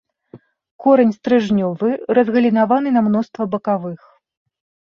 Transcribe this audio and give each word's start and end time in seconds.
Корань 0.85 1.11
стрыжнёвы, 1.17 1.91
разгалінаваны 2.21 2.89
на 2.97 3.01
мноства 3.09 3.43
бакавых. 3.53 4.01